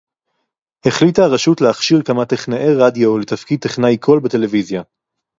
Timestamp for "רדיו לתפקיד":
2.77-3.59